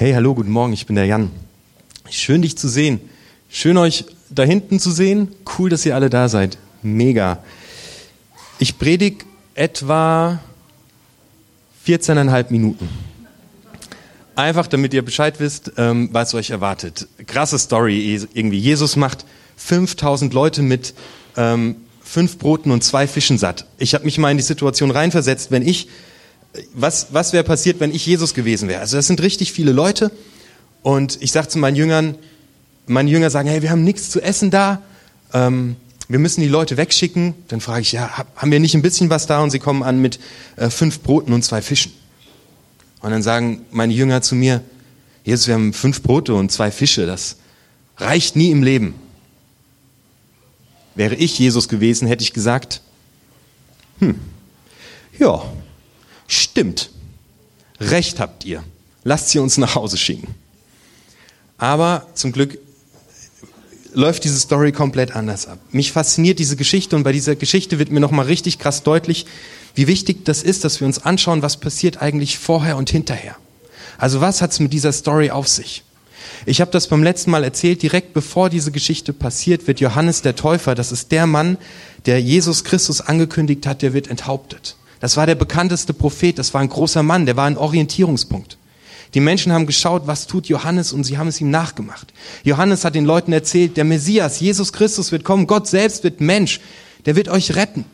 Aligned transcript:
Hey, 0.00 0.12
hallo, 0.12 0.32
guten 0.32 0.52
Morgen, 0.52 0.72
ich 0.72 0.86
bin 0.86 0.94
der 0.94 1.06
Jan. 1.06 1.28
Schön, 2.08 2.42
dich 2.42 2.56
zu 2.56 2.68
sehen. 2.68 3.00
Schön, 3.50 3.76
euch 3.76 4.04
da 4.30 4.44
hinten 4.44 4.78
zu 4.78 4.92
sehen. 4.92 5.34
Cool, 5.58 5.70
dass 5.70 5.84
ihr 5.84 5.96
alle 5.96 6.08
da 6.08 6.28
seid. 6.28 6.56
Mega. 6.84 7.42
Ich 8.60 8.78
predige 8.78 9.24
etwa 9.56 10.38
14,5 11.84 12.46
Minuten. 12.50 12.88
Einfach, 14.36 14.68
damit 14.68 14.94
ihr 14.94 15.04
Bescheid 15.04 15.40
wisst, 15.40 15.72
ähm, 15.78 16.10
was 16.12 16.32
euch 16.32 16.50
erwartet. 16.50 17.08
Krasse 17.26 17.58
Story 17.58 18.24
irgendwie. 18.34 18.58
Jesus 18.60 18.94
macht 18.94 19.24
5000 19.56 20.32
Leute 20.32 20.62
mit 20.62 20.94
ähm, 21.36 21.74
fünf 22.04 22.38
Broten 22.38 22.70
und 22.70 22.84
zwei 22.84 23.08
Fischen 23.08 23.36
satt. 23.36 23.66
Ich 23.78 23.94
habe 23.94 24.04
mich 24.04 24.16
mal 24.18 24.30
in 24.30 24.36
die 24.36 24.44
Situation 24.44 24.92
reinversetzt, 24.92 25.50
wenn 25.50 25.66
ich 25.66 25.88
was, 26.74 27.08
was 27.12 27.32
wäre 27.32 27.44
passiert, 27.44 27.80
wenn 27.80 27.94
ich 27.94 28.06
Jesus 28.06 28.34
gewesen 28.34 28.68
wäre? 28.68 28.80
Also 28.80 28.96
das 28.96 29.06
sind 29.06 29.20
richtig 29.20 29.52
viele 29.52 29.72
Leute. 29.72 30.10
Und 30.82 31.18
ich 31.20 31.32
sage 31.32 31.48
zu 31.48 31.58
meinen 31.58 31.76
Jüngern, 31.76 32.16
meine 32.86 33.10
Jünger 33.10 33.30
sagen, 33.30 33.48
hey, 33.48 33.62
wir 33.62 33.70
haben 33.70 33.84
nichts 33.84 34.10
zu 34.10 34.20
essen 34.20 34.50
da. 34.50 34.82
Ähm, 35.32 35.76
wir 36.08 36.18
müssen 36.18 36.40
die 36.40 36.48
Leute 36.48 36.76
wegschicken. 36.76 37.34
Dann 37.48 37.60
frage 37.60 37.82
ich, 37.82 37.92
ja, 37.92 38.24
haben 38.36 38.50
wir 38.50 38.60
nicht 38.60 38.74
ein 38.74 38.82
bisschen 38.82 39.10
was 39.10 39.26
da? 39.26 39.42
Und 39.42 39.50
sie 39.50 39.58
kommen 39.58 39.82
an 39.82 40.00
mit 40.00 40.18
äh, 40.56 40.70
fünf 40.70 41.00
Broten 41.00 41.32
und 41.32 41.42
zwei 41.42 41.60
Fischen. 41.60 41.92
Und 43.00 43.10
dann 43.10 43.22
sagen 43.22 43.66
meine 43.70 43.92
Jünger 43.92 44.22
zu 44.22 44.34
mir, 44.34 44.62
Jesus, 45.24 45.46
wir 45.46 45.54
haben 45.54 45.72
fünf 45.72 46.02
Brote 46.02 46.34
und 46.34 46.50
zwei 46.50 46.70
Fische. 46.70 47.06
Das 47.06 47.36
reicht 47.98 48.34
nie 48.34 48.50
im 48.50 48.62
Leben. 48.62 48.94
Wäre 50.94 51.14
ich 51.14 51.38
Jesus 51.38 51.68
gewesen, 51.68 52.08
hätte 52.08 52.24
ich 52.24 52.32
gesagt, 52.32 52.80
hm, 54.00 54.18
ja, 55.18 55.42
Stimmt. 56.58 56.90
Recht 57.78 58.18
habt 58.18 58.44
ihr. 58.44 58.64
Lasst 59.04 59.28
sie 59.28 59.38
uns 59.38 59.58
nach 59.58 59.76
Hause 59.76 59.96
schicken. 59.96 60.34
Aber 61.56 62.08
zum 62.14 62.32
Glück 62.32 62.58
läuft 63.94 64.24
diese 64.24 64.40
Story 64.40 64.72
komplett 64.72 65.14
anders 65.14 65.46
ab. 65.46 65.60
Mich 65.70 65.92
fasziniert 65.92 66.40
diese 66.40 66.56
Geschichte 66.56 66.96
und 66.96 67.04
bei 67.04 67.12
dieser 67.12 67.36
Geschichte 67.36 67.78
wird 67.78 67.92
mir 67.92 68.00
nochmal 68.00 68.26
richtig 68.26 68.58
krass 68.58 68.82
deutlich, 68.82 69.24
wie 69.76 69.86
wichtig 69.86 70.24
das 70.24 70.42
ist, 70.42 70.64
dass 70.64 70.80
wir 70.80 70.88
uns 70.88 70.98
anschauen, 70.98 71.42
was 71.42 71.58
passiert 71.58 72.02
eigentlich 72.02 72.38
vorher 72.38 72.76
und 72.76 72.90
hinterher. 72.90 73.36
Also 73.96 74.20
was 74.20 74.42
hat 74.42 74.50
es 74.50 74.58
mit 74.58 74.72
dieser 74.72 74.90
Story 74.90 75.30
auf 75.30 75.46
sich? 75.46 75.84
Ich 76.44 76.60
habe 76.60 76.72
das 76.72 76.88
beim 76.88 77.04
letzten 77.04 77.30
Mal 77.30 77.44
erzählt, 77.44 77.82
direkt 77.82 78.14
bevor 78.14 78.50
diese 78.50 78.72
Geschichte 78.72 79.12
passiert, 79.12 79.68
wird 79.68 79.78
Johannes 79.78 80.22
der 80.22 80.34
Täufer, 80.34 80.74
das 80.74 80.90
ist 80.90 81.12
der 81.12 81.28
Mann, 81.28 81.56
der 82.06 82.20
Jesus 82.20 82.64
Christus 82.64 83.00
angekündigt 83.00 83.64
hat, 83.64 83.82
der 83.82 83.92
wird 83.92 84.08
enthauptet. 84.08 84.74
Das 85.00 85.16
war 85.16 85.26
der 85.26 85.34
bekannteste 85.34 85.92
Prophet, 85.92 86.38
das 86.38 86.54
war 86.54 86.60
ein 86.60 86.68
großer 86.68 87.02
Mann, 87.02 87.26
der 87.26 87.36
war 87.36 87.46
ein 87.46 87.56
Orientierungspunkt. 87.56 88.58
Die 89.14 89.20
Menschen 89.20 89.52
haben 89.52 89.66
geschaut, 89.66 90.06
was 90.06 90.26
tut 90.26 90.46
Johannes 90.46 90.92
und 90.92 91.04
sie 91.04 91.16
haben 91.16 91.28
es 91.28 91.40
ihm 91.40 91.50
nachgemacht. 91.50 92.12
Johannes 92.44 92.84
hat 92.84 92.94
den 92.94 93.06
Leuten 93.06 93.32
erzählt, 93.32 93.76
der 93.76 93.84
Messias, 93.84 94.40
Jesus 94.40 94.72
Christus 94.72 95.12
wird 95.12 95.24
kommen, 95.24 95.46
Gott 95.46 95.66
selbst 95.66 96.04
wird 96.04 96.20
Mensch, 96.20 96.60
der 97.06 97.16
wird 97.16 97.28
euch 97.28 97.54
retten. 97.56 97.84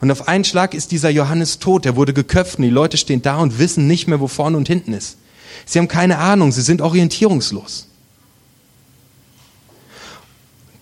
Und 0.00 0.10
auf 0.10 0.28
einen 0.28 0.44
Schlag 0.44 0.74
ist 0.74 0.92
dieser 0.92 1.10
Johannes 1.10 1.58
tot, 1.58 1.84
der 1.84 1.96
wurde 1.96 2.12
geköpft 2.12 2.58
und 2.58 2.64
die 2.64 2.70
Leute 2.70 2.96
stehen 2.96 3.22
da 3.22 3.38
und 3.38 3.58
wissen 3.58 3.86
nicht 3.86 4.08
mehr, 4.08 4.20
wo 4.20 4.28
vorne 4.28 4.56
und 4.56 4.68
hinten 4.68 4.92
ist. 4.92 5.18
Sie 5.64 5.78
haben 5.78 5.88
keine 5.88 6.18
Ahnung, 6.18 6.52
sie 6.52 6.62
sind 6.62 6.80
orientierungslos. 6.80 7.88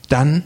Dann 0.09 0.43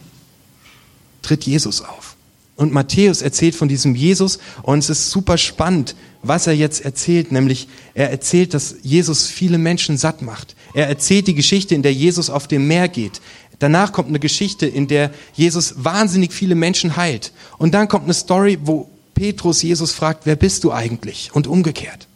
tritt 1.23 1.45
Jesus 1.45 1.83
auf. 1.83 2.17
Und 2.59 2.73
Matthäus 2.73 3.23
erzählt 3.23 3.55
von 3.55 3.69
diesem 3.69 3.95
Jesus 3.95 4.41
und 4.63 4.81
es 4.81 4.91
ist 4.91 5.11
super 5.11 5.39
spannend, 5.39 5.95
was 6.25 6.49
er 6.49 6.55
jetzt 6.55 6.85
erzählt, 6.85 7.31
nämlich 7.31 7.69
er 7.95 8.11
erzählt, 8.11 8.53
dass 8.53 8.75
Jesus 8.83 9.29
viele 9.29 9.59
Menschen 9.59 9.97
satt 9.97 10.23
macht. 10.23 10.57
Er 10.75 10.89
erzählt 10.89 11.29
die 11.29 11.37
Geschichte, 11.37 11.77
in 11.77 11.83
der 11.83 11.93
Jesus 11.95 12.31
auf 12.31 12.49
dem 12.49 12.67
Meer 12.67 12.89
geht. 12.89 13.21
Danach 13.61 13.93
kommt 13.93 14.09
eine 14.09 14.19
Geschichte, 14.19 14.67
in 14.67 14.89
der 14.89 15.13
Jesus 15.35 15.85
wahnsinnig 15.85 16.33
viele 16.33 16.57
Menschen 16.57 16.97
heilt. 16.97 17.33
Und 17.59 17.75
dann 17.75 17.87
kommt 17.87 18.05
eine 18.05 18.15
Story, 18.15 18.59
wo 18.61 18.91
Petrus 19.15 19.63
Jesus 19.63 19.93
fragt, 19.93 20.27
wer 20.27 20.35
bist 20.35 20.65
du 20.65 20.73
eigentlich? 20.73 21.31
Und 21.33 21.47
umgekehrt. 21.47 22.09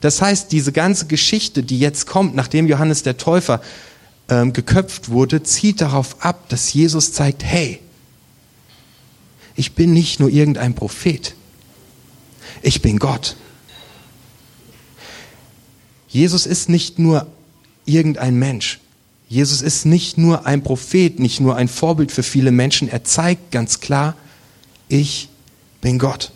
Das 0.00 0.22
heißt, 0.22 0.52
diese 0.52 0.72
ganze 0.72 1.06
Geschichte, 1.06 1.62
die 1.62 1.78
jetzt 1.78 2.06
kommt, 2.06 2.34
nachdem 2.34 2.66
Johannes 2.66 3.02
der 3.02 3.18
Täufer 3.18 3.60
ähm, 4.30 4.54
geköpft 4.54 5.10
wurde, 5.10 5.42
zielt 5.42 5.82
darauf 5.82 6.24
ab, 6.24 6.48
dass 6.48 6.72
Jesus 6.72 7.12
zeigt, 7.12 7.44
hey, 7.44 7.78
ich 9.54 9.72
bin 9.72 9.92
nicht 9.92 10.20
nur 10.20 10.30
irgendein 10.30 10.74
Prophet. 10.74 11.34
Ich 12.62 12.82
bin 12.82 12.98
Gott. 12.98 13.36
Jesus 16.08 16.46
ist 16.46 16.68
nicht 16.68 16.98
nur 16.98 17.26
irgendein 17.84 18.38
Mensch. 18.38 18.80
Jesus 19.28 19.62
ist 19.62 19.86
nicht 19.86 20.18
nur 20.18 20.44
ein 20.44 20.62
Prophet, 20.62 21.18
nicht 21.18 21.40
nur 21.40 21.56
ein 21.56 21.68
Vorbild 21.68 22.12
für 22.12 22.22
viele 22.22 22.50
Menschen. 22.50 22.88
Er 22.88 23.02
zeigt 23.02 23.50
ganz 23.50 23.80
klar, 23.80 24.14
ich 24.88 25.30
bin 25.80 25.98
Gott. 25.98 26.32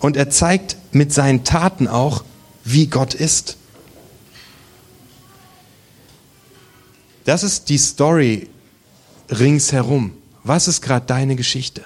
Und 0.00 0.16
er 0.16 0.30
zeigt 0.30 0.76
mit 0.92 1.12
seinen 1.12 1.44
Taten 1.44 1.86
auch, 1.86 2.24
wie 2.64 2.86
Gott 2.86 3.14
ist. 3.14 3.56
Das 7.24 7.42
ist 7.42 7.68
die 7.68 7.76
Story 7.76 8.48
ringsherum. 9.28 10.12
Was 10.44 10.68
ist 10.68 10.80
gerade 10.80 11.06
deine 11.06 11.36
Geschichte? 11.36 11.84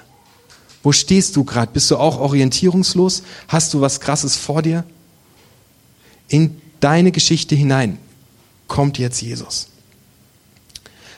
Wo 0.83 0.91
stehst 0.91 1.35
du 1.35 1.43
gerade? 1.43 1.71
Bist 1.71 1.89
du 1.91 1.97
auch 1.97 2.19
orientierungslos? 2.19 3.23
Hast 3.47 3.73
du 3.73 3.81
was 3.81 3.99
Krasses 3.99 4.35
vor 4.35 4.61
dir? 4.61 4.83
In 6.27 6.61
deine 6.79 7.11
Geschichte 7.11 7.55
hinein 7.55 7.97
kommt 8.67 8.97
jetzt 8.97 9.21
Jesus. 9.21 9.67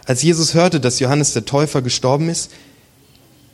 Als 0.06 0.22
Jesus 0.22 0.54
hörte, 0.54 0.80
dass 0.80 1.00
Johannes 1.00 1.34
der 1.34 1.46
Täufer 1.46 1.82
gestorben 1.82 2.30
ist, 2.30 2.52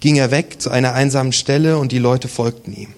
ging 0.01 0.17
er 0.17 0.31
weg 0.31 0.61
zu 0.61 0.69
einer 0.69 0.93
einsamen 0.93 1.31
Stelle 1.31 1.77
und 1.77 1.91
die 1.91 1.99
Leute 1.99 2.27
folgten 2.27 2.73
ihm. 2.73 2.93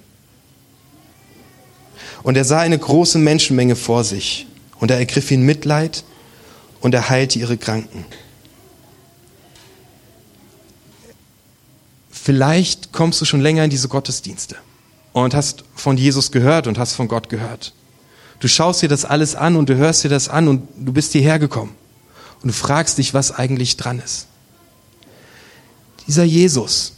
Und 2.24 2.38
er 2.38 2.46
sah 2.46 2.62
eine 2.62 2.80
große 2.80 3.20
Menschenmenge 3.20 3.76
vor 3.76 4.04
sich 4.04 4.48
und 4.80 4.90
er 4.90 4.98
ergriff 4.98 5.30
ihn 5.30 5.44
Mitleid 5.44 6.04
und 6.82 6.96
er 6.96 7.10
heilte 7.10 7.38
ihre 7.38 7.58
Kranken. 7.58 8.06
Vielleicht 12.24 12.94
kommst 12.94 13.20
du 13.20 13.26
schon 13.26 13.42
länger 13.42 13.66
in 13.66 13.70
diese 13.70 13.90
Gottesdienste 13.90 14.56
und 15.12 15.34
hast 15.34 15.66
von 15.76 15.98
Jesus 15.98 16.32
gehört 16.32 16.68
und 16.68 16.78
hast 16.78 16.94
von 16.94 17.10
Gott 17.10 17.28
gehört. 17.28 17.74
Du 18.40 18.48
schaust 18.48 18.82
dir 18.82 18.88
das 18.88 19.04
alles 19.04 19.36
an 19.36 19.58
und 19.58 19.68
du 19.68 19.76
hörst 19.76 20.06
dir 20.06 20.10
das 20.10 20.30
an 20.30 20.48
und 20.48 20.66
du 20.78 20.94
bist 20.94 21.12
hierher 21.12 21.38
gekommen 21.38 21.76
und 22.42 22.48
du 22.48 22.54
fragst 22.54 22.98
dich, 22.98 23.14
was 23.14 23.34
eigentlich 23.34 23.76
dran 23.76 24.00
ist. 24.00 24.28
Dieser 26.08 26.24
Jesus 26.24 26.94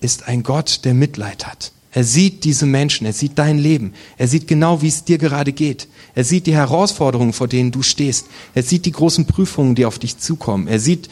ist 0.00 0.28
ein 0.28 0.44
Gott, 0.44 0.84
der 0.84 0.94
Mitleid 0.94 1.44
hat. 1.44 1.72
Er 1.90 2.04
sieht 2.04 2.44
diese 2.44 2.66
Menschen, 2.66 3.06
er 3.06 3.12
sieht 3.12 3.36
dein 3.40 3.58
Leben, 3.58 3.92
er 4.18 4.28
sieht 4.28 4.46
genau, 4.46 4.82
wie 4.82 4.88
es 4.88 5.02
dir 5.02 5.18
gerade 5.18 5.52
geht. 5.52 5.88
Er 6.14 6.22
sieht 6.22 6.46
die 6.46 6.54
Herausforderungen, 6.54 7.32
vor 7.32 7.48
denen 7.48 7.72
du 7.72 7.82
stehst. 7.82 8.26
Er 8.54 8.62
sieht 8.62 8.86
die 8.86 8.92
großen 8.92 9.26
Prüfungen, 9.26 9.74
die 9.74 9.84
auf 9.84 9.98
dich 9.98 10.18
zukommen. 10.18 10.68
Er 10.68 10.78
sieht 10.78 11.08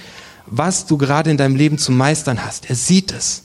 was 0.47 0.87
du 0.87 0.99
gerade 0.99 1.31
in 1.31 1.37
deinem 1.37 1.57
Leben 1.57 1.79
zu 1.79 1.93
meistern 1.93 2.45
hast. 2.45 2.69
Er 2.69 2.77
sieht 2.77 3.13
es. 3.13 3.43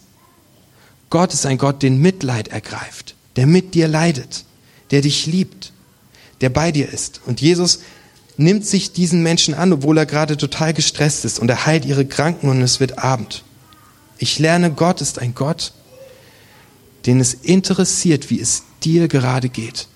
Gott 1.10 1.34
ist 1.34 1.46
ein 1.46 1.58
Gott, 1.58 1.82
den 1.82 2.00
Mitleid 2.00 2.50
ergreift, 2.50 3.16
der 3.36 3.48
mit 3.48 3.74
dir 3.74 3.88
leidet, 3.88 4.46
der 4.92 5.02
dich 5.02 5.26
liebt, 5.26 5.72
der 6.42 6.50
bei 6.50 6.72
dir 6.72 6.90
ist. 6.90 7.22
Und 7.26 7.42
Jesus 7.42 7.80
nimmt 8.38 8.66
sich 8.66 8.94
diesen 8.94 9.24
Menschen 9.24 9.54
an, 9.54 9.74
obwohl 9.74 9.98
er 9.98 10.06
gerade 10.06 10.38
total 10.38 10.74
gestresst 10.74 11.26
ist 11.26 11.40
und 11.40 11.50
er 11.50 11.66
heilt 11.66 11.86
ihre 11.86 12.06
Kranken 12.06 12.50
und 12.50 12.62
es 12.62 12.80
wird 12.80 13.00
Abend. 13.00 13.44
Ich 14.18 14.38
lerne, 14.40 14.72
Gott 14.72 15.02
ist 15.02 15.20
ein 15.20 15.34
Gott, 15.34 15.74
den 17.06 17.20
es 17.20 17.34
interessiert, 17.34 18.30
wie 18.30 18.40
es 18.40 18.64
dir 18.84 19.08
gerade 19.08 19.50
geht. 19.50 19.88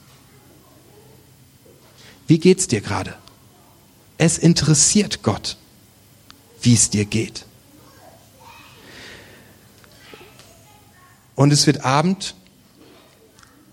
Wie 2.28 2.40
geht's 2.40 2.68
dir 2.68 2.81
gerade? 2.81 3.13
Es 4.18 4.38
interessiert 4.38 5.22
Gott 5.24 5.57
wie 6.63 6.74
es 6.74 6.89
dir 6.89 7.06
geht. 7.06 7.45
Und 11.36 11.51
es 11.51 11.68
wird 11.68 11.83
Abend 11.83 12.36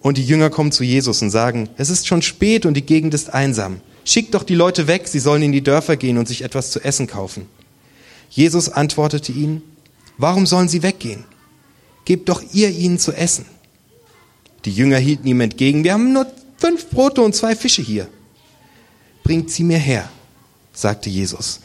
und 0.00 0.16
die 0.16 0.24
Jünger 0.24 0.50
kommen 0.50 0.72
zu 0.72 0.82
Jesus 0.82 1.22
und 1.22 1.30
sagen, 1.30 1.68
es 1.76 1.90
ist 1.90 2.06
schon 2.06 2.22
spät 2.22 2.66
und 2.66 2.74
die 2.74 2.86
Gegend 2.86 3.14
ist 3.14 3.32
einsam. 3.32 3.80
Schickt 4.04 4.34
doch 4.34 4.44
die 4.44 4.54
Leute 4.54 4.86
weg, 4.86 5.08
sie 5.08 5.18
sollen 5.18 5.42
in 5.42 5.52
die 5.52 5.62
Dörfer 5.62 5.96
gehen 5.96 6.18
und 6.18 6.26
sich 6.26 6.42
etwas 6.42 6.70
zu 6.70 6.80
essen 6.80 7.06
kaufen. 7.06 7.46
Jesus 8.30 8.68
antwortete 8.68 9.32
ihnen, 9.32 9.62
warum 10.16 10.46
sollen 10.46 10.68
sie 10.68 10.82
weggehen? 10.82 11.24
Gebt 12.04 12.28
doch 12.28 12.42
ihr 12.52 12.70
ihnen 12.70 12.98
zu 12.98 13.12
essen. 13.12 13.44
Die 14.64 14.72
Jünger 14.72 14.98
hielten 14.98 15.26
ihm 15.26 15.40
entgegen, 15.40 15.84
wir 15.84 15.92
haben 15.92 16.12
nur 16.12 16.26
fünf 16.56 16.88
Brote 16.88 17.22
und 17.22 17.34
zwei 17.34 17.54
Fische 17.54 17.82
hier. 17.82 18.08
Bringt 19.22 19.50
sie 19.50 19.64
mir 19.64 19.78
her, 19.78 20.08
sagte 20.72 21.10
Jesus. 21.10 21.60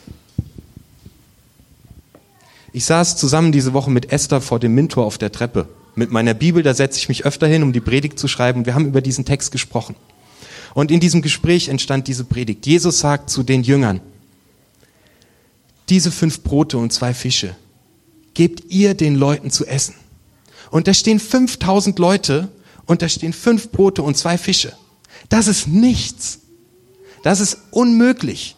Ich 2.75 2.83
saß 2.83 3.16
zusammen 3.16 3.54
diese 3.54 3.72
Woche 3.72 3.89
mit 3.89 4.12
Esther 4.12 4.42
vor 4.42 4.60
dem 4.60 4.75
Mintor 4.75 5.06
auf 5.06 5.18
der 5.18 5.31
Treppe. 5.31 5.69
Mit 5.95 6.12
meiner 6.12 6.33
Bibel, 6.33 6.62
da 6.62 6.74
setze 6.74 7.00
ich 7.00 7.07
mich 7.07 7.24
öfter 7.24 7.48
hin, 7.48 7.63
um 7.63 7.72
die 7.72 7.80
Predigt 7.80 8.19
zu 8.19 8.27
schreiben. 8.27 8.66
Wir 8.66 8.75
haben 8.75 8.86
über 8.86 9.00
diesen 9.00 9.24
Text 9.24 9.54
gesprochen. 9.54 9.95
Und 10.74 10.92
in 10.92 11.00
diesem 11.00 11.22
Gespräch 11.22 11.69
entstand 11.69 12.10
diese 12.10 12.25
Predigt. 12.25 12.66
Jesus 12.66 13.00
sagt 13.00 13.30
zu 13.30 13.44
den 13.44 13.63
Jüngern, 13.63 14.01
diese 15.88 16.12
fünf 16.12 16.42
Brote 16.42 16.77
und 16.77 16.92
zwei 16.92 17.13
Fische, 17.13 17.56
gebt 18.33 18.69
ihr 18.69 18.94
den 18.94 19.16
Leuten 19.16 19.51
zu 19.51 19.66
essen. 19.66 19.95
Und 20.69 20.89
da 20.89 20.94
stehen 20.94 21.21
5000 21.21 21.98
Leute 21.98 22.50
und 22.88 23.01
da 23.01 23.07
stehen 23.07 23.31
fünf 23.31 23.71
Brote 23.71 24.04
und 24.04 24.18
zwei 24.18 24.38
Fische. 24.38 24.74
Das 25.30 25.48
ist 25.48 25.69
nichts. 25.69 26.39
Das 27.24 27.39
ist 27.39 27.57
unmöglich. 27.71 28.57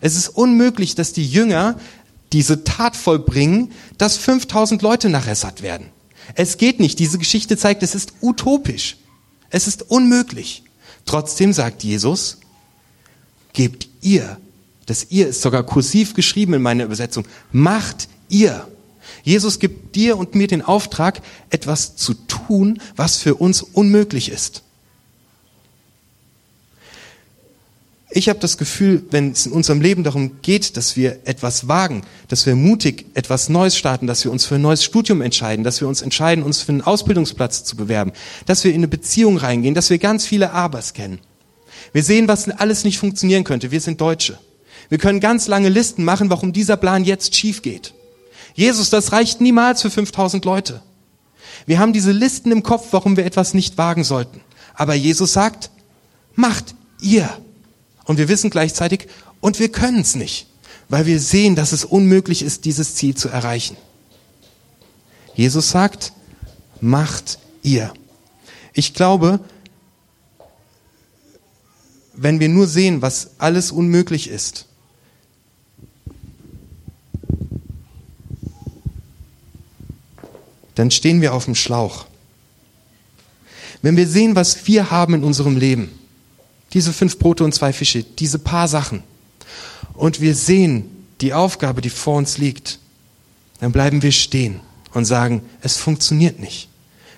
Es 0.00 0.16
ist 0.16 0.28
unmöglich, 0.28 0.94
dass 0.94 1.12
die 1.12 1.26
Jünger 1.26 1.78
diese 2.32 2.64
Tat 2.64 2.96
vollbringen, 2.96 3.72
dass 3.98 4.16
5000 4.16 4.82
Leute 4.82 5.08
nachher 5.08 5.34
satt 5.34 5.62
werden. 5.62 5.86
Es 6.34 6.58
geht 6.58 6.80
nicht. 6.80 6.98
Diese 6.98 7.18
Geschichte 7.18 7.56
zeigt, 7.56 7.82
es 7.82 7.94
ist 7.94 8.12
utopisch. 8.20 8.96
Es 9.50 9.66
ist 9.66 9.90
unmöglich. 9.90 10.62
Trotzdem 11.04 11.52
sagt 11.52 11.82
Jesus, 11.82 12.38
gebt 13.52 13.88
ihr, 14.00 14.38
das 14.86 15.06
ihr 15.10 15.28
ist 15.28 15.42
sogar 15.42 15.64
kursiv 15.64 16.14
geschrieben 16.14 16.54
in 16.54 16.62
meiner 16.62 16.84
Übersetzung, 16.84 17.26
macht 17.52 18.08
ihr. 18.28 18.66
Jesus 19.24 19.58
gibt 19.58 19.96
dir 19.96 20.16
und 20.16 20.34
mir 20.34 20.46
den 20.46 20.62
Auftrag, 20.62 21.20
etwas 21.50 21.96
zu 21.96 22.14
tun, 22.14 22.80
was 22.96 23.16
für 23.16 23.34
uns 23.34 23.62
unmöglich 23.62 24.30
ist. 24.30 24.62
Ich 28.12 28.28
habe 28.28 28.40
das 28.40 28.58
Gefühl, 28.58 29.04
wenn 29.10 29.30
es 29.30 29.46
in 29.46 29.52
unserem 29.52 29.80
Leben 29.80 30.02
darum 30.02 30.42
geht, 30.42 30.76
dass 30.76 30.96
wir 30.96 31.20
etwas 31.24 31.68
wagen, 31.68 32.02
dass 32.26 32.44
wir 32.44 32.56
mutig 32.56 33.06
etwas 33.14 33.48
Neues 33.48 33.76
starten, 33.76 34.08
dass 34.08 34.24
wir 34.24 34.32
uns 34.32 34.46
für 34.46 34.56
ein 34.56 34.62
neues 34.62 34.82
Studium 34.82 35.22
entscheiden, 35.22 35.62
dass 35.62 35.80
wir 35.80 35.86
uns 35.86 36.02
entscheiden, 36.02 36.42
uns 36.42 36.60
für 36.60 36.72
einen 36.72 36.82
Ausbildungsplatz 36.82 37.62
zu 37.62 37.76
bewerben, 37.76 38.12
dass 38.46 38.64
wir 38.64 38.72
in 38.72 38.78
eine 38.78 38.88
Beziehung 38.88 39.36
reingehen, 39.36 39.76
dass 39.76 39.90
wir 39.90 39.98
ganz 39.98 40.26
viele 40.26 40.50
Abers 40.50 40.92
kennen. 40.92 41.20
Wir 41.92 42.02
sehen, 42.02 42.26
was 42.26 42.48
alles 42.48 42.82
nicht 42.82 42.98
funktionieren 42.98 43.44
könnte. 43.44 43.70
Wir 43.70 43.80
sind 43.80 44.00
Deutsche. 44.00 44.38
Wir 44.88 44.98
können 44.98 45.20
ganz 45.20 45.46
lange 45.46 45.68
Listen 45.68 46.02
machen, 46.02 46.30
warum 46.30 46.52
dieser 46.52 46.76
Plan 46.76 47.04
jetzt 47.04 47.36
schief 47.36 47.62
geht. 47.62 47.94
Jesus, 48.54 48.90
das 48.90 49.12
reicht 49.12 49.40
niemals 49.40 49.82
für 49.82 49.90
5000 49.90 50.44
Leute. 50.44 50.82
Wir 51.66 51.78
haben 51.78 51.92
diese 51.92 52.10
Listen 52.10 52.50
im 52.50 52.64
Kopf, 52.64 52.88
warum 52.90 53.16
wir 53.16 53.24
etwas 53.24 53.54
nicht 53.54 53.78
wagen 53.78 54.02
sollten. 54.02 54.40
Aber 54.74 54.94
Jesus 54.94 55.32
sagt, 55.32 55.70
macht 56.34 56.74
ihr. 57.00 57.28
Und 58.10 58.16
wir 58.16 58.28
wissen 58.28 58.50
gleichzeitig, 58.50 59.06
und 59.40 59.60
wir 59.60 59.70
können 59.70 60.00
es 60.00 60.16
nicht, 60.16 60.48
weil 60.88 61.06
wir 61.06 61.20
sehen, 61.20 61.54
dass 61.54 61.70
es 61.70 61.84
unmöglich 61.84 62.42
ist, 62.42 62.64
dieses 62.64 62.96
Ziel 62.96 63.14
zu 63.14 63.28
erreichen. 63.28 63.76
Jesus 65.36 65.70
sagt, 65.70 66.12
macht 66.80 67.38
ihr. 67.62 67.94
Ich 68.72 68.94
glaube, 68.94 69.38
wenn 72.14 72.40
wir 72.40 72.48
nur 72.48 72.66
sehen, 72.66 73.00
was 73.00 73.30
alles 73.38 73.70
unmöglich 73.70 74.28
ist, 74.28 74.66
dann 80.74 80.90
stehen 80.90 81.20
wir 81.20 81.32
auf 81.32 81.44
dem 81.44 81.54
Schlauch. 81.54 82.06
Wenn 83.82 83.96
wir 83.96 84.08
sehen, 84.08 84.34
was 84.34 84.66
wir 84.66 84.90
haben 84.90 85.14
in 85.14 85.22
unserem 85.22 85.56
Leben, 85.56 85.99
diese 86.72 86.92
fünf 86.92 87.18
Brote 87.18 87.44
und 87.44 87.54
zwei 87.54 87.72
Fische, 87.72 88.02
diese 88.04 88.38
paar 88.38 88.68
Sachen. 88.68 89.02
Und 89.94 90.20
wir 90.20 90.34
sehen 90.34 90.84
die 91.20 91.34
Aufgabe, 91.34 91.80
die 91.80 91.90
vor 91.90 92.16
uns 92.16 92.38
liegt. 92.38 92.78
Dann 93.60 93.72
bleiben 93.72 94.02
wir 94.02 94.12
stehen 94.12 94.60
und 94.94 95.04
sagen, 95.04 95.42
es 95.60 95.76
funktioniert 95.76 96.38
nicht. 96.38 96.68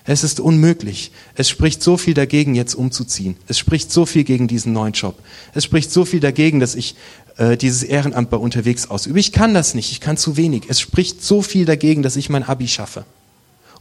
Es 0.05 0.23
ist 0.23 0.41
unmöglich. 0.41 1.11
Es 1.35 1.49
spricht 1.49 1.81
so 1.81 1.95
viel 1.95 2.13
dagegen, 2.13 2.55
jetzt 2.55 2.75
umzuziehen. 2.75 3.37
Es 3.47 3.57
spricht 3.57 3.91
so 3.91 4.05
viel 4.05 4.25
gegen 4.25 4.49
diesen 4.49 4.73
neuen 4.73 4.91
Job. 4.91 5.17
Es 5.53 5.63
spricht 5.63 5.91
so 5.91 6.03
viel 6.03 6.19
dagegen, 6.19 6.59
dass 6.59 6.75
ich 6.75 6.95
äh, 7.37 7.55
dieses 7.55 7.83
Ehrenamt 7.83 8.29
bei 8.29 8.37
unterwegs 8.37 8.89
ausübe. 8.89 9.19
Ich 9.19 9.31
kann 9.31 9.53
das 9.53 9.75
nicht. 9.75 9.91
Ich 9.91 10.01
kann 10.01 10.17
zu 10.17 10.35
wenig. 10.35 10.63
Es 10.67 10.81
spricht 10.81 11.23
so 11.23 11.41
viel 11.41 11.65
dagegen, 11.65 12.03
dass 12.03 12.17
ich 12.17 12.29
mein 12.29 12.43
Abi 12.43 12.67
schaffe. 12.67 13.05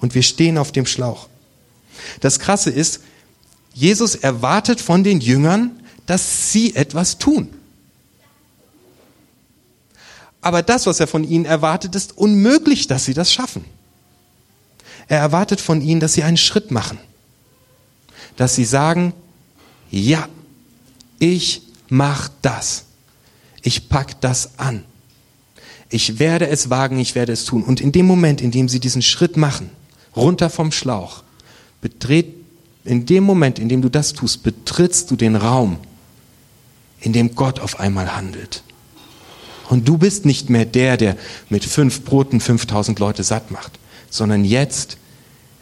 Und 0.01 0.15
wir 0.15 0.23
stehen 0.23 0.59
auf 0.59 0.71
dem 0.71 0.87
Schlauch. 0.87 1.29
Das 2.21 2.39
Krasse 2.39 2.71
ist, 2.71 3.01
Jesus 3.75 4.15
erwartet 4.15 4.81
von 4.81 5.05
den 5.05 5.21
Jüngern, 5.21 5.71
dass 6.07 6.53
sie 6.53 6.75
etwas 6.75 7.19
tun. 7.19 7.49
Aber 10.41 10.63
das, 10.63 10.87
was 10.87 10.99
er 10.99 11.07
von 11.07 11.25
ihnen 11.25 11.45
erwartet, 11.45 11.95
ist 11.95 12.19
unmöglich, 12.19 12.89
dass 12.89 13.05
sie 13.05 13.15
das 13.15 13.33
schaffen. 13.33 13.65
Er 15.07 15.19
erwartet 15.19 15.61
von 15.61 15.81
ihnen, 15.81 16.01
dass 16.01 16.15
sie 16.15 16.25
einen 16.25 16.37
Schritt 16.37 16.71
machen. 16.71 16.99
Dass 18.37 18.57
sie 18.57 18.65
sagen, 18.65 19.15
ja, 19.91 20.29
ich 21.19 21.63
mach 21.89 22.29
das. 22.43 22.85
Ich 23.63 23.89
pack 23.89 24.21
das 24.21 24.59
an. 24.59 24.85
Ich 25.89 26.19
werde 26.19 26.49
es 26.49 26.71
wagen, 26.71 26.99
ich 26.99 27.15
werde 27.15 27.33
es 27.33 27.45
tun. 27.45 27.63
Und 27.63 27.81
in 27.81 27.93
dem 27.93 28.07
Moment, 28.07 28.41
in 28.41 28.51
dem 28.51 28.69
sie 28.69 28.81
diesen 28.81 29.03
Schritt 29.03 29.37
machen, 29.37 29.71
runter 30.17 30.51
vom 30.51 30.73
Schlauch, 30.73 31.23
betreten 31.81 32.42
in 32.84 33.06
dem 33.06 33.25
Moment, 33.25 33.58
in 33.58 33.69
dem 33.69 33.82
du 33.82 33.88
das 33.88 34.12
tust, 34.12 34.43
betrittst 34.43 35.11
du 35.11 35.17
den 35.17 35.37
Raum, 35.37 35.79
in 37.00 37.12
dem 37.12 37.34
Gott 37.34 37.61
auf 37.61 37.81
einmal 37.81 38.14
handelt. 38.14 38.62
Und 39.69 39.88
du 39.88 39.99
bist 39.99 40.26
nicht 40.26 40.50
mehr 40.50 40.64
der, 40.64 40.96
der 40.96 41.17
mit 41.49 41.64
fünf 41.64 42.05
Broten 42.05 42.40
5000 42.40 42.99
Leute 42.99 43.23
satt 43.23 43.50
macht, 43.50 43.73
sondern 44.11 44.44
jetzt 44.44 44.96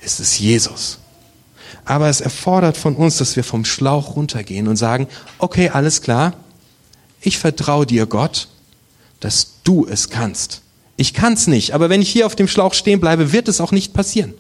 ist 0.01 0.21
es 0.21 0.39
Jesus. 0.39 0.99
Aber 1.85 2.09
es 2.09 2.21
erfordert 2.21 2.77
von 2.77 2.97
uns, 2.97 3.19
dass 3.19 3.37
wir 3.37 3.45
vom 3.45 3.65
Schlauch 3.65 4.17
runtergehen 4.17 4.69
und 4.69 4.77
sagen, 4.77 5.07
okay, 5.39 5.69
alles 5.69 6.03
klar, 6.03 6.35
ich 7.21 7.39
vertraue 7.39 7.87
dir, 7.87 8.07
Gott, 8.07 8.49
dass 9.21 9.53
du 9.63 9.87
es 9.87 10.09
kannst. 10.09 10.63
Ich 10.97 11.15
kann 11.15 11.35
es 11.35 11.47
nicht, 11.47 11.73
aber 11.73 11.91
wenn 11.91 12.03
ich 12.03 12.11
hier 12.11 12.27
auf 12.27 12.35
dem 12.35 12.49
Schlauch 12.49 12.75
stehen 12.75 13.01
bleibe, 13.01 13.33
wird 13.33 13.49
es 13.49 13.61
auch 13.61 13.73
nicht 13.73 13.93
passieren. 13.93 14.35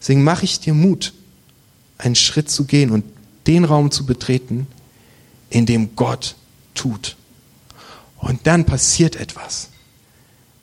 Deswegen 0.00 0.24
mache 0.24 0.44
ich 0.44 0.60
dir 0.60 0.74
Mut 0.74 1.12
einen 1.98 2.14
Schritt 2.14 2.50
zu 2.50 2.64
gehen 2.64 2.90
und 2.90 3.04
den 3.46 3.64
Raum 3.64 3.90
zu 3.90 4.06
betreten, 4.06 4.66
in 5.50 5.66
dem 5.66 5.96
Gott 5.96 6.36
tut. 6.74 7.16
Und 8.18 8.46
dann 8.46 8.64
passiert 8.64 9.16
etwas. 9.16 9.68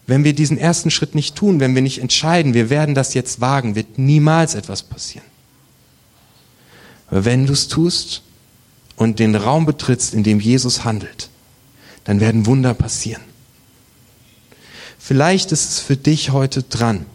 Wenn 0.05 0.23
wir 0.23 0.33
diesen 0.33 0.57
ersten 0.57 0.91
Schritt 0.91 1.15
nicht 1.15 1.35
tun, 1.35 1.59
wenn 1.59 1.75
wir 1.75 1.81
nicht 1.81 1.99
entscheiden, 1.99 2.53
wir 2.53 2.69
werden 2.69 2.93
das 2.93 3.13
jetzt 3.13 3.39
wagen, 3.39 3.75
wird 3.75 3.97
niemals 3.97 4.53
etwas 4.53 4.83
passieren. 4.83 5.25
Aber 7.09 7.25
wenn 7.25 7.45
du 7.45 7.53
es 7.53 7.67
tust 7.67 8.21
und 8.97 9.19
den 9.19 9.35
Raum 9.35 9.65
betrittst, 9.65 10.13
in 10.13 10.23
dem 10.23 10.39
Jesus 10.39 10.83
handelt, 10.83 11.29
dann 12.03 12.19
werden 12.19 12.45
Wunder 12.45 12.73
passieren. 12.73 13.21
Vielleicht 14.99 15.51
ist 15.51 15.69
es 15.69 15.79
für 15.79 15.95
dich 15.95 16.31
heute 16.31 16.63
dran, 16.63 17.05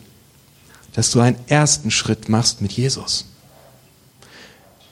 dass 0.92 1.10
du 1.10 1.20
einen 1.20 1.36
ersten 1.46 1.90
Schritt 1.90 2.28
machst 2.28 2.60
mit 2.60 2.72
Jesus. 2.72 3.26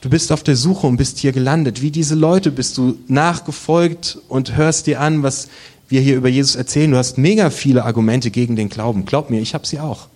Du 0.07 0.11
bist 0.11 0.31
auf 0.31 0.45
der 0.45 0.55
Suche 0.55 0.87
und 0.87 0.99
bist 0.99 1.19
hier 1.19 1.33
gelandet. 1.33 1.83
Wie 1.83 1.91
diese 1.91 2.15
Leute 2.15 2.53
bist 2.53 2.79
du 2.79 2.97
nachgefolgt 3.09 4.19
und 4.29 4.55
hörst 4.55 4.87
dir 4.87 5.01
an, 5.01 5.25
was 5.25 5.49
wir 5.89 6.01
hier 6.01 6.15
über 6.15 6.29
Jesus 6.29 6.55
erzählen. 6.55 6.93
Du 6.93 6.97
hast 6.97 7.19
mega 7.19 7.51
viele 7.51 7.85
Argumente 7.85 8.31
gegen 8.31 8.55
den 8.55 8.69
Glauben. 8.69 9.05
Glaub 9.05 9.31
mir, 9.31 9.41
ich 9.41 9.53
habe 9.53 9.67
sie 9.67 9.81
auch. 9.81 10.07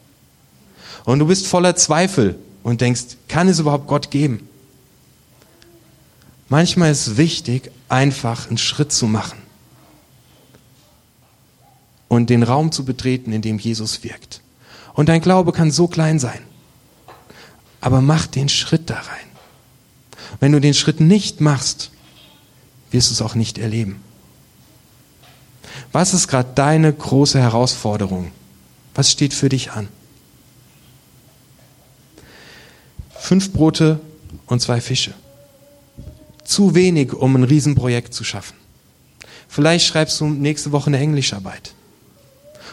Und 1.04 1.18
du 1.18 1.26
bist 1.26 1.48
voller 1.48 1.74
Zweifel 1.74 2.38
und 2.62 2.80
denkst, 2.80 3.16
kann 3.26 3.48
es 3.48 3.58
überhaupt 3.58 3.88
Gott 3.88 4.12
geben? 4.12 4.48
Manchmal 6.48 6.92
ist 6.92 7.16
wichtig, 7.16 7.72
einfach 7.88 8.46
einen 8.46 8.58
Schritt 8.58 8.92
zu 8.92 9.08
machen 9.08 9.38
und 12.06 12.30
den 12.30 12.44
Raum 12.44 12.70
zu 12.70 12.84
betreten, 12.84 13.32
in 13.32 13.42
dem 13.42 13.58
Jesus 13.58 14.04
wirkt. 14.04 14.40
Und 14.94 15.08
dein 15.08 15.20
Glaube 15.20 15.50
kann 15.50 15.72
so 15.72 15.88
klein 15.88 16.20
sein, 16.20 16.42
aber 17.80 18.00
mach 18.00 18.28
den 18.28 18.48
Schritt 18.48 18.88
da 18.88 18.94
rein. 18.94 19.29
Wenn 20.40 20.52
du 20.52 20.60
den 20.60 20.74
Schritt 20.74 21.00
nicht 21.00 21.40
machst, 21.40 21.90
wirst 22.90 23.10
du 23.10 23.14
es 23.14 23.22
auch 23.22 23.34
nicht 23.34 23.58
erleben. 23.58 24.02
Was 25.92 26.14
ist 26.14 26.28
gerade 26.28 26.50
deine 26.54 26.92
große 26.92 27.38
Herausforderung? 27.38 28.32
Was 28.94 29.10
steht 29.10 29.34
für 29.34 29.48
dich 29.48 29.70
an? 29.72 29.88
Fünf 33.18 33.52
Brote 33.52 34.00
und 34.46 34.60
zwei 34.60 34.80
Fische. 34.80 35.14
Zu 36.44 36.74
wenig, 36.74 37.12
um 37.12 37.36
ein 37.36 37.44
Riesenprojekt 37.44 38.14
zu 38.14 38.24
schaffen. 38.24 38.56
Vielleicht 39.48 39.86
schreibst 39.86 40.20
du 40.20 40.26
nächste 40.26 40.72
Woche 40.72 40.88
eine 40.88 40.98
Englischarbeit. 40.98 41.74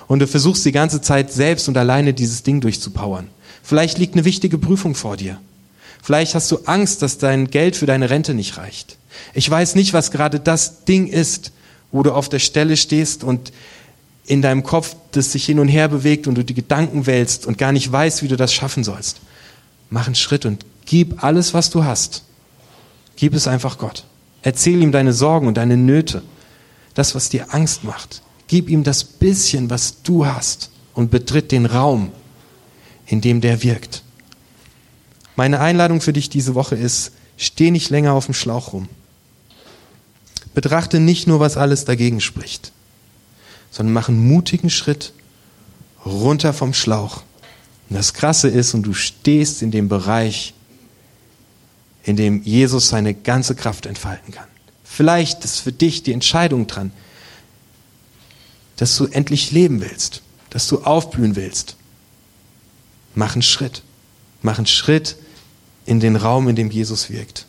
Und 0.07 0.19
du 0.19 0.27
versuchst 0.27 0.65
die 0.65 0.71
ganze 0.71 1.01
Zeit 1.01 1.31
selbst 1.31 1.67
und 1.67 1.77
alleine 1.77 2.13
dieses 2.13 2.43
Ding 2.43 2.61
durchzupowern. 2.61 3.29
Vielleicht 3.61 3.97
liegt 3.97 4.13
eine 4.13 4.25
wichtige 4.25 4.57
Prüfung 4.57 4.95
vor 4.95 5.17
dir. 5.17 5.39
Vielleicht 6.01 6.35
hast 6.35 6.51
du 6.51 6.59
Angst, 6.65 7.01
dass 7.01 7.17
dein 7.17 7.49
Geld 7.49 7.75
für 7.75 7.85
deine 7.85 8.09
Rente 8.09 8.33
nicht 8.33 8.57
reicht. 8.57 8.97
Ich 9.33 9.49
weiß 9.49 9.75
nicht, 9.75 9.93
was 9.93 10.11
gerade 10.11 10.39
das 10.39 10.85
Ding 10.85 11.07
ist, 11.07 11.51
wo 11.91 12.03
du 12.03 12.13
auf 12.13 12.29
der 12.29 12.39
Stelle 12.39 12.77
stehst 12.77 13.23
und 13.23 13.51
in 14.25 14.41
deinem 14.41 14.63
Kopf 14.63 14.95
das 15.11 15.31
sich 15.31 15.45
hin 15.45 15.59
und 15.59 15.69
her 15.69 15.87
bewegt 15.87 16.27
und 16.27 16.35
du 16.35 16.43
die 16.43 16.53
Gedanken 16.53 17.05
wälzt 17.05 17.45
und 17.45 17.57
gar 17.57 17.71
nicht 17.71 17.91
weißt, 17.91 18.23
wie 18.23 18.27
du 18.27 18.35
das 18.35 18.53
schaffen 18.53 18.83
sollst. 18.83 19.21
Mach 19.89 20.05
einen 20.05 20.15
Schritt 20.15 20.45
und 20.45 20.65
gib 20.85 21.23
alles, 21.23 21.53
was 21.53 21.69
du 21.69 21.85
hast. 21.85 22.23
Gib 23.15 23.33
es 23.33 23.47
einfach 23.47 23.77
Gott. 23.77 24.03
Erzähl 24.41 24.81
ihm 24.81 24.91
deine 24.91 25.13
Sorgen 25.13 25.47
und 25.47 25.57
deine 25.57 25.77
Nöte, 25.77 26.21
das, 26.93 27.15
was 27.15 27.29
dir 27.29 27.53
Angst 27.53 27.83
macht. 27.83 28.21
Gib 28.47 28.69
ihm 28.69 28.83
das 28.83 29.03
bisschen, 29.03 29.69
was 29.69 30.01
du 30.03 30.25
hast 30.25 30.71
und 30.93 31.09
betritt 31.09 31.51
den 31.51 31.65
Raum, 31.65 32.11
in 33.05 33.21
dem 33.21 33.41
der 33.41 33.63
wirkt. 33.63 34.03
Meine 35.37 35.59
Einladung 35.59 36.01
für 36.01 36.13
dich 36.13 36.29
diese 36.29 36.55
Woche 36.55 36.75
ist, 36.75 37.11
steh 37.37 37.69
nicht 37.69 37.91
länger 37.91 38.13
auf 38.13 38.25
dem 38.25 38.33
Schlauch 38.33 38.73
rum. 38.73 38.89
Betrachte 40.55 40.99
nicht 40.99 41.27
nur, 41.27 41.39
was 41.39 41.57
alles 41.57 41.85
dagegen 41.85 42.21
spricht, 42.21 42.71
sondern 43.69 43.93
mach 43.93 44.09
einen 44.09 44.27
mutigen 44.27 44.71
Schritt 44.71 45.13
runter 46.03 46.53
vom 46.53 46.73
Schlauch. 46.73 47.21
Und 47.87 47.95
das 47.95 48.15
Krasse 48.15 48.47
ist, 48.47 48.73
und 48.73 48.81
du 48.81 48.95
stehst 48.95 49.61
in 49.61 49.69
dem 49.69 49.89
Bereich, 49.89 50.55
in 52.03 52.15
dem 52.15 52.41
Jesus 52.41 52.89
seine 52.89 53.13
ganze 53.13 53.53
Kraft 53.53 53.85
entfalten 53.85 54.33
kann. 54.33 54.47
Vielleicht 54.83 55.45
ist 55.45 55.59
für 55.59 55.71
dich 55.71 56.01
die 56.01 56.13
Entscheidung 56.13 56.65
dran, 56.65 56.91
dass 58.77 58.97
du 58.97 59.05
endlich 59.05 59.51
leben 59.51 59.81
willst, 59.81 60.23
dass 60.49 60.67
du 60.67 60.81
aufblühen 60.81 61.35
willst. 61.35 61.75
Mach 63.13 63.33
einen 63.33 63.43
Schritt. 63.43 63.83
Mach 64.41 64.57
einen 64.57 64.65
Schritt 64.65 65.17
in 65.87 65.99
den 65.99 66.17
Raum, 66.17 66.47
in 66.49 66.55
dem 66.55 66.69
Jesus 66.69 67.09
wirkt. 67.09 67.47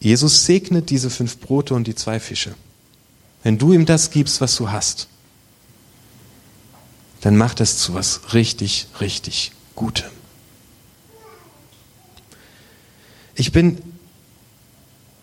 Jesus 0.00 0.46
segnet 0.46 0.88
diese 0.88 1.10
fünf 1.10 1.38
Brote 1.38 1.74
und 1.74 1.86
die 1.86 1.94
zwei 1.94 2.18
Fische. 2.18 2.54
Wenn 3.42 3.58
du 3.58 3.74
ihm 3.74 3.84
das 3.84 4.10
gibst, 4.10 4.40
was 4.40 4.56
du 4.56 4.70
hast, 4.70 5.06
dann 7.20 7.36
macht 7.36 7.60
es 7.60 7.78
zu 7.78 7.92
was 7.92 8.32
richtig, 8.32 8.86
richtig 9.00 9.52
Gutem. 9.76 10.10
Ich 13.34 13.52
bin 13.52 13.82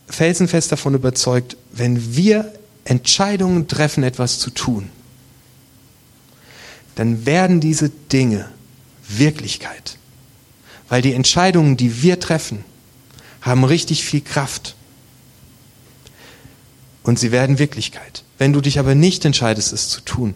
felsenfest 0.08 0.72
davon 0.72 0.94
überzeugt, 0.94 1.58
wenn 1.72 2.16
wir 2.16 2.54
Entscheidungen 2.86 3.68
treffen, 3.68 4.04
etwas 4.04 4.38
zu 4.38 4.52
tun, 4.52 4.90
dann 6.98 7.28
werden 7.28 7.60
diese 7.60 7.90
Dinge 7.90 8.50
Wirklichkeit. 9.08 10.00
Weil 10.90 11.04
die 11.04 11.14
Entscheidungen, 11.14 11.78
die 11.78 12.02
wir 12.02 12.20
treffen, 12.20 12.66
haben 13.40 13.64
richtig 13.64 14.04
viel 14.04 14.22
Kraft. 14.22 14.76
Und 17.04 17.20
sie 17.20 17.32
werden 17.32 17.60
Wirklichkeit. 17.60 18.24
Wenn 18.40 18.52
du 18.52 18.62
dich 18.62 18.80
aber 18.80 18.96
nicht 18.96 19.26
entscheidest, 19.26 19.74
es 19.74 19.90
zu 19.90 20.02
tun, 20.02 20.34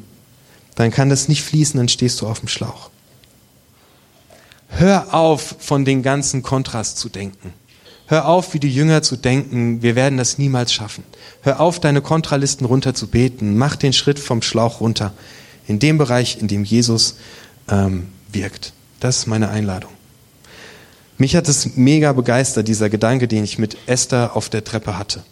dann 0.75 0.91
kann 0.91 1.10
das 1.10 1.27
nicht 1.27 1.41
fließen, 1.41 1.80
dann 1.80 1.89
stehst 1.89 2.22
du 2.22 2.27
auf 2.27 2.41
dem 2.41 2.48
Schlauch. 2.48 2.91
Hör 4.70 5.15
auf, 5.15 5.56
von 5.58 5.84
den 5.84 6.03
ganzen 6.03 6.44
Kontrast 6.44 7.00
zu 7.00 7.10
denken. 7.10 7.53
Hör 8.06 8.27
auf, 8.27 8.53
wie 8.53 8.60
die 8.60 8.74
Jünger 8.74 9.01
zu 9.01 9.15
denken, 9.15 9.82
wir 9.82 9.96
werden 9.96 10.18
das 10.18 10.38
niemals 10.38 10.72
schaffen. 10.72 11.03
Hör 11.41 11.60
auf, 11.60 11.80
deine 11.80 12.03
Kontralisten 12.03 12.65
runter 12.65 12.94
zu 12.94 13.08
beten. 13.08 13.58
Mach 13.58 13.75
den 13.75 13.94
Schritt 13.94 14.20
vom 14.20 14.44
Schlauch 14.44 14.80
runter. 14.80 15.13
In 15.68 15.80
dem 15.80 15.98
Bereich, 15.98 16.38
in 16.39 16.48
dem 16.48 16.63
Jesus 16.63 17.15
ähm, 17.70 18.08
wirkt. 18.32 18.74
Das 19.00 19.20
ist 19.20 19.27
meine 19.27 19.50
Einladung. 19.50 19.91
Mich 21.18 21.36
hat 21.36 21.48
es 21.48 21.75
mega 21.75 22.13
begeistert, 22.13 22.68
dieser 22.68 22.89
Gedanke, 22.89 23.27
den 23.27 23.44
ich 23.44 23.60
mit 23.60 23.77
Esther 23.86 24.36
auf 24.36 24.50
der 24.50 24.63
Treppe 24.63 24.98
hatte. 24.98 25.24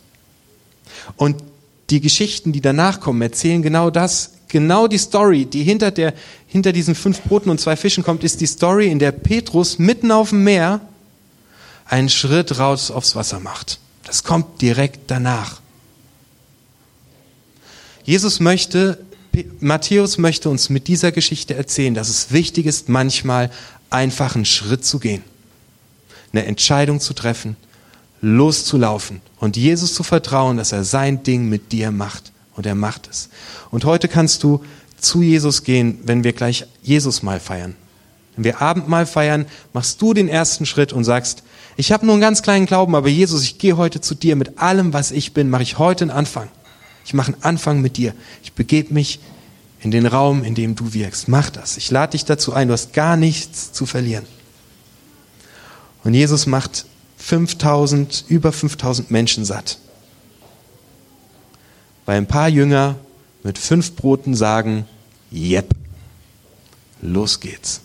Und 1.15 1.43
die 1.89 2.01
Geschichten, 2.01 2.51
die 2.51 2.61
danach 2.61 2.99
kommen, 2.99 3.21
erzählen 3.21 3.61
genau 3.61 3.89
das. 3.89 4.33
Genau 4.47 4.87
die 4.87 4.97
Story, 4.97 5.45
die 5.45 5.63
hinter, 5.63 5.91
der, 5.91 6.13
hinter 6.47 6.71
diesen 6.71 6.95
fünf 6.95 7.21
Broten 7.21 7.49
und 7.49 7.59
zwei 7.59 7.75
Fischen 7.75 8.03
kommt, 8.03 8.23
ist 8.23 8.41
die 8.41 8.47
Story, 8.47 8.87
in 8.89 8.99
der 8.99 9.11
Petrus 9.11 9.77
mitten 9.79 10.11
auf 10.11 10.29
dem 10.29 10.43
Meer 10.43 10.81
einen 11.85 12.09
Schritt 12.09 12.57
raus 12.59 12.91
aufs 12.91 13.15
Wasser 13.15 13.39
macht. 13.39 13.79
Das 14.03 14.23
kommt 14.23 14.61
direkt 14.61 15.11
danach. 15.11 15.61
Jesus 18.03 18.39
möchte, 18.39 19.03
Matthäus 19.59 20.17
möchte 20.17 20.49
uns 20.49 20.69
mit 20.69 20.87
dieser 20.87 21.11
Geschichte 21.11 21.55
erzählen, 21.55 21.93
dass 21.93 22.09
es 22.09 22.31
wichtig 22.31 22.65
ist, 22.65 22.89
manchmal 22.89 23.51
einfach 23.89 24.35
einen 24.35 24.45
Schritt 24.45 24.85
zu 24.85 24.99
gehen 24.99 25.23
eine 26.31 26.45
Entscheidung 26.45 26.99
zu 26.99 27.13
treffen, 27.13 27.55
loszulaufen 28.21 29.21
und 29.39 29.57
Jesus 29.57 29.93
zu 29.93 30.03
vertrauen, 30.03 30.57
dass 30.57 30.71
er 30.71 30.83
sein 30.83 31.23
Ding 31.23 31.47
mit 31.49 31.71
dir 31.71 31.91
macht. 31.91 32.31
Und 32.55 32.65
er 32.65 32.75
macht 32.75 33.07
es. 33.09 33.29
Und 33.71 33.85
heute 33.85 34.09
kannst 34.09 34.43
du 34.43 34.63
zu 34.99 35.21
Jesus 35.21 35.63
gehen, 35.63 35.99
wenn 36.03 36.25
wir 36.25 36.33
gleich 36.33 36.65
Jesus 36.81 37.23
mal 37.23 37.39
feiern. 37.39 37.75
Wenn 38.35 38.43
wir 38.43 38.61
Abendmahl 38.61 39.05
feiern, 39.05 39.45
machst 39.71 40.01
du 40.01 40.13
den 40.13 40.27
ersten 40.27 40.65
Schritt 40.65 40.91
und 40.91 41.05
sagst, 41.05 41.43
ich 41.77 41.93
habe 41.93 42.05
nur 42.05 42.15
einen 42.15 42.21
ganz 42.21 42.41
kleinen 42.41 42.65
Glauben, 42.65 42.95
aber 42.95 43.07
Jesus, 43.07 43.43
ich 43.43 43.59
gehe 43.59 43.77
heute 43.77 44.01
zu 44.01 44.13
dir 44.13 44.35
mit 44.35 44.59
allem, 44.59 44.91
was 44.91 45.11
ich 45.11 45.33
bin, 45.33 45.49
mache 45.49 45.63
ich 45.63 45.77
heute 45.77 46.03
einen 46.03 46.11
Anfang. 46.11 46.49
Ich 47.05 47.13
mache 47.13 47.33
einen 47.33 47.43
Anfang 47.43 47.81
mit 47.81 47.97
dir. 47.97 48.13
Ich 48.43 48.53
begebe 48.53 48.93
mich 48.93 49.19
in 49.81 49.91
den 49.91 50.05
Raum, 50.05 50.43
in 50.43 50.55
dem 50.55 50.75
du 50.75 50.93
wirkst. 50.93 51.27
Mach 51.27 51.49
das. 51.49 51.77
Ich 51.77 51.89
lade 51.91 52.11
dich 52.11 52.25
dazu 52.25 52.53
ein. 52.53 52.67
Du 52.67 52.73
hast 52.73 52.93
gar 52.93 53.17
nichts 53.17 53.71
zu 53.71 53.85
verlieren. 53.85 54.25
Und 56.03 56.13
Jesus 56.13 56.45
macht 56.45 56.85
5000, 57.17 58.25
über 58.27 58.51
5000 58.51 59.11
Menschen 59.11 59.45
satt. 59.45 59.79
Weil 62.05 62.17
ein 62.17 62.27
paar 62.27 62.49
Jünger 62.49 62.95
mit 63.43 63.57
fünf 63.57 63.95
Broten 63.95 64.35
sagen, 64.35 64.85
Jep, 65.31 65.69
los 67.01 67.39
geht's. 67.39 67.81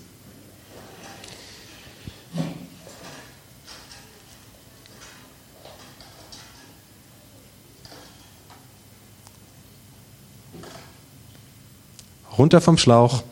Runter 12.37 12.61
vom 12.61 12.79
Schlauch, 12.79 13.23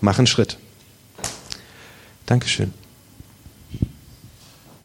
mach 0.00 0.18
einen 0.18 0.26
Schritt. 0.26 0.56
Dankeschön. 2.26 2.72